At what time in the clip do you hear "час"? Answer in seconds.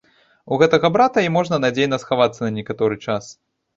3.11-3.33